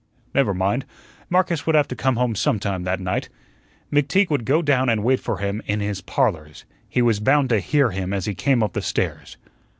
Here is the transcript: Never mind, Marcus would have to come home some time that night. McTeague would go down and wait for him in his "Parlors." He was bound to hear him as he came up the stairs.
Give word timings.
Never 0.33 0.55
mind, 0.55 0.87
Marcus 1.29 1.67
would 1.67 1.75
have 1.75 1.87
to 1.89 1.95
come 1.95 2.15
home 2.15 2.33
some 2.33 2.57
time 2.57 2.85
that 2.85 2.99
night. 2.99 3.29
McTeague 3.93 4.31
would 4.31 4.45
go 4.45 4.63
down 4.63 4.89
and 4.89 5.03
wait 5.03 5.19
for 5.19 5.37
him 5.37 5.61
in 5.67 5.79
his 5.79 6.01
"Parlors." 6.01 6.65
He 6.89 7.03
was 7.03 7.19
bound 7.19 7.49
to 7.49 7.59
hear 7.59 7.91
him 7.91 8.11
as 8.11 8.25
he 8.25 8.33
came 8.33 8.63
up 8.63 8.73
the 8.73 8.81
stairs. 8.81 9.37